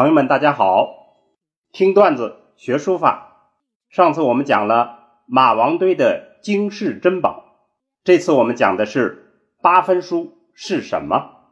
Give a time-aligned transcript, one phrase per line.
[0.00, 1.18] 朋友们，大家好！
[1.72, 3.50] 听段子学书法。
[3.90, 7.44] 上次我们讲了马王堆的惊世珍宝，
[8.02, 11.50] 这次我们讲的是八分书是什么。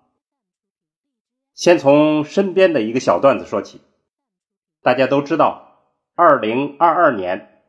[1.53, 3.83] 先从身边的一个小段子说起。
[4.81, 5.83] 大家都知道，
[6.15, 7.63] 二零二二年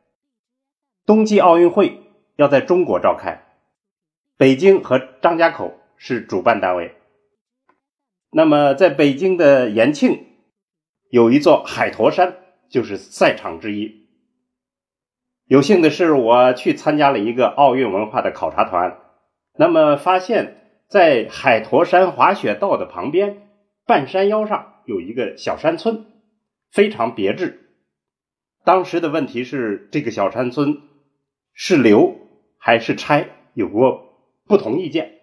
[1.04, 3.44] 冬季奥运会要在中国召开，
[4.38, 6.94] 北京和张家口是主办单位。
[8.30, 10.28] 那么，在北京的延庆。
[11.10, 12.36] 有一座海坨山，
[12.68, 14.06] 就是赛场之一。
[15.46, 18.96] 有幸的是，我去参加了一个奥运文化的考察团。
[19.56, 23.48] 那么，发现，在海坨山滑雪道的旁边，
[23.84, 26.06] 半山腰上有一个小山村，
[26.70, 27.72] 非常别致。
[28.64, 30.80] 当时的问题是，这个小山村
[31.52, 32.16] 是留
[32.56, 35.14] 还是拆，有过不同意见。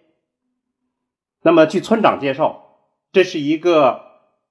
[1.42, 2.82] 那么，据村长介绍，
[3.14, 4.07] 这是一个。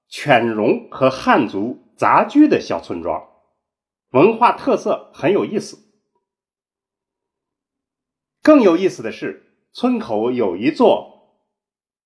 [0.07, 3.27] 犬戎和汉族杂居的小村庄，
[4.11, 5.77] 文化特色很有意思。
[8.41, 11.41] 更有意思的是，村口有一座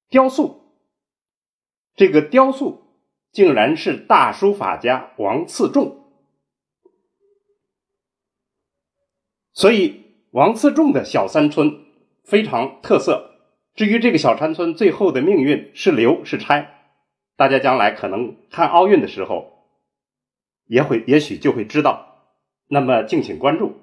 [0.09, 0.75] 雕塑，
[1.95, 2.81] 这个雕塑
[3.31, 6.11] 竟然是大书法家王次仲，
[9.53, 11.85] 所以王次仲的小山村
[12.23, 13.27] 非常特色。
[13.75, 16.80] 至于这个小山村最后的命运是留是拆？
[17.35, 19.67] 大家将来可能看奥运的时候，
[20.65, 22.27] 也会也许就会知道，
[22.67, 23.79] 那么敬请关注。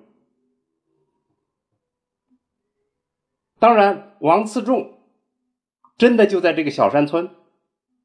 [3.59, 5.01] 当然，王次仲
[5.97, 7.31] 真的就在这个小山村，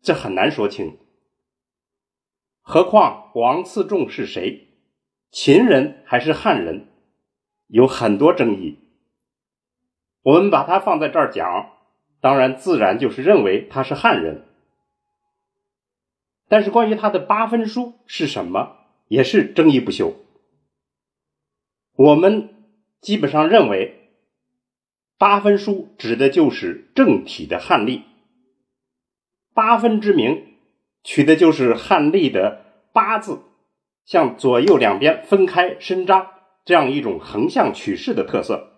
[0.01, 0.97] 这很难说清。
[2.61, 4.69] 何况王次仲是谁，
[5.29, 6.87] 秦人还是汉人，
[7.67, 8.79] 有很多争议。
[10.23, 11.71] 我们把他放在这儿讲，
[12.19, 14.47] 当然自然就是认为他是汉人。
[16.53, 18.77] 但是关于他的八分书是什么，
[19.07, 20.13] 也是争议不休。
[21.95, 22.67] 我们
[23.01, 24.11] 基本上认为，
[25.17, 28.03] 八分书指的就是正体的汉隶。
[29.55, 30.57] 八分之名
[31.03, 32.63] 取的就是汉隶的
[32.93, 33.41] 八字
[34.05, 38.73] 向左右两边分开伸张这样一种横向取势的特色。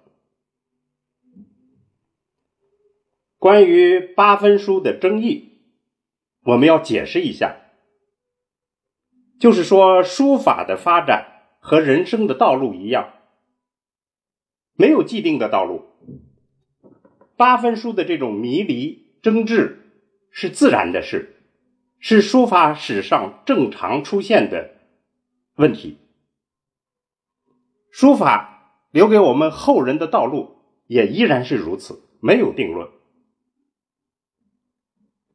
[3.38, 5.60] 关于八分书的争议，
[6.44, 7.64] 我们要解释一下。
[9.40, 13.14] 就是说，书法的发展和人生的道路一样，
[14.76, 15.86] 没有既定的道路。
[17.36, 19.92] 八分书的这种迷离争执
[20.32, 21.36] 是自然的事，
[22.00, 24.72] 是书法史上正常出现的
[25.56, 25.98] 问题。
[27.92, 30.56] 书法留给我们后人的道路
[30.88, 32.90] 也依然是如此，没有定论。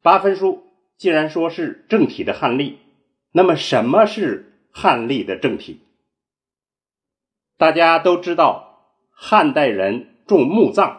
[0.01, 0.63] 八分书
[0.97, 2.79] 既然说是正体的汉隶。
[3.31, 5.81] 那么，什么是汉隶的正体？
[7.57, 10.97] 大家都知道，汉代人重墓葬，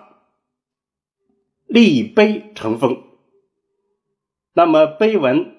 [1.66, 3.02] 立碑成风。
[4.54, 5.56] 那么，碑文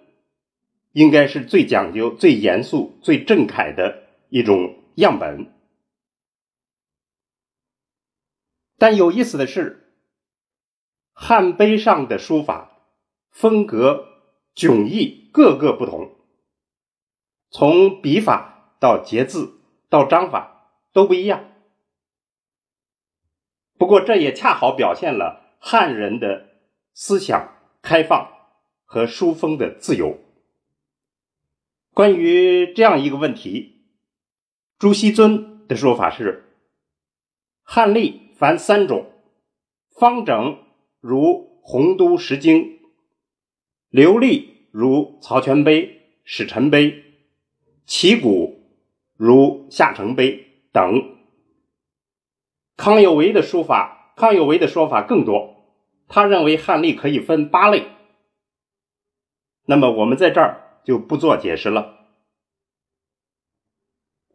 [0.93, 5.51] 应该是最讲究、最严肃、最正楷的一种样本。
[8.77, 9.93] 但有意思的是，
[11.11, 12.79] 汉碑上的书法
[13.29, 14.07] 风格
[14.55, 16.12] 迥异，各个不同。
[17.55, 21.51] 从笔法到结字到章法都不一样，
[23.77, 26.47] 不过这也恰好表现了汉人的
[26.95, 27.53] 思想
[27.83, 28.27] 开放
[28.85, 30.17] 和书风的自由。
[31.93, 33.83] 关于这样一个问题，
[34.79, 36.55] 朱熹尊的说法是：
[37.61, 39.11] 汉隶凡三种，
[39.91, 40.57] 方整
[40.99, 42.79] 如洪都石经，
[43.89, 47.02] 流利如曹全碑、史臣碑。
[47.85, 48.61] 旗鼓
[49.17, 51.17] 如夏承碑等，
[52.77, 55.53] 康有为的书法，康有为的说法更多。
[56.07, 57.87] 他认为汉隶可以分八类，
[59.65, 62.07] 那么我们在这儿就不做解释了。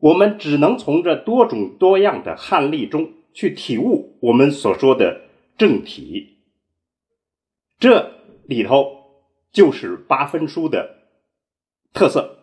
[0.00, 5.22] 我们只能从这多种多样的汉隶中去体悟我们所说的
[5.56, 6.38] 正体。
[7.78, 8.12] 这
[8.46, 11.08] 里头就是八分书的
[11.92, 12.37] 特色。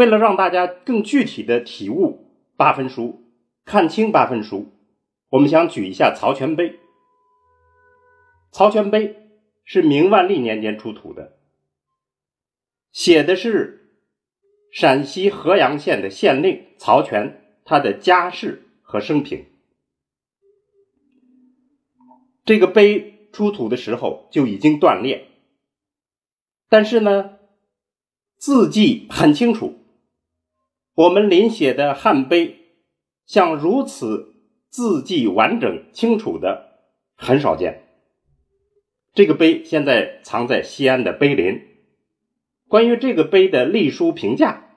[0.00, 3.22] 为了让大家更具体的体悟八分书，
[3.66, 4.72] 看清八分书，
[5.28, 6.78] 我们想举一下曹全碑。
[8.50, 9.28] 曹全碑
[9.62, 11.36] 是明万历年间出土的，
[12.90, 13.92] 写的是
[14.72, 19.44] 陕西合阳县的县令曹全他的家世和生平。
[22.46, 25.26] 这个碑出土的时候就已经断裂，
[26.70, 27.32] 但是呢，
[28.38, 29.76] 字迹很清楚。
[30.94, 32.74] 我们临写的汉碑，
[33.24, 34.34] 像如此
[34.68, 36.84] 字迹完整清楚的
[37.14, 37.86] 很少见。
[39.12, 41.66] 这个碑现在藏在西安的碑林。
[42.68, 44.76] 关于这个碑的隶书评价，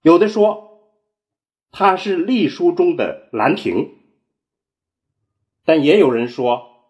[0.00, 0.90] 有的说
[1.70, 3.74] 它是隶书中的《兰亭》，
[5.64, 6.86] 但也有人说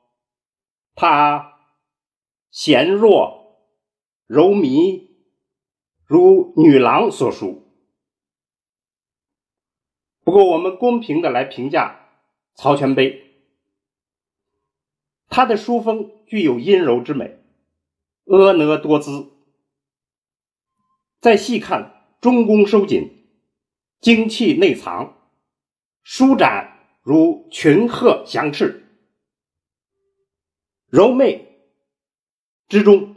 [0.95, 1.59] 它
[2.53, 3.67] 纤弱
[4.29, 5.09] 柔靡，
[6.07, 7.63] 如女郎所书。
[10.23, 12.09] 不过，我们公平的来评价
[12.55, 13.45] 曹全碑，
[15.29, 17.39] 他的书风具有阴柔之美。
[18.25, 19.33] 婀娜多姿，
[21.21, 23.27] 再细看，中宫收紧，
[24.01, 25.31] 精气内藏，
[26.03, 28.89] 舒展如群鹤翔翅，
[30.89, 31.69] 柔媚
[32.67, 33.15] 之中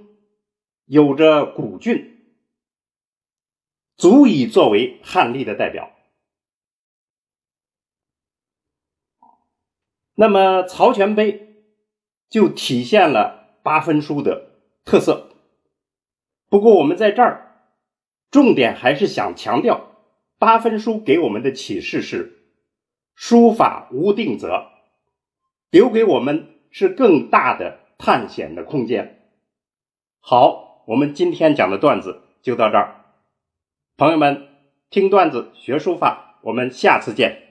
[0.84, 2.17] 有着古俊，
[3.98, 5.92] 足以作为汉隶的代表。
[10.16, 11.64] 那么曹全碑
[12.30, 14.48] 就体现了八分书的。
[14.86, 15.32] 特色。
[16.48, 17.68] 不过，我们在这儿
[18.32, 19.98] 重点还是想强调，
[20.40, 22.40] 八分书给我们的启示是：
[23.14, 24.70] 书法无定则，
[25.70, 29.30] 留给我们是更大的探险的空间。
[30.22, 33.07] 好，我们今天讲的段子就到这儿，
[34.00, 34.50] 朋友们，
[34.92, 37.47] 听段子学书法，我们下次见。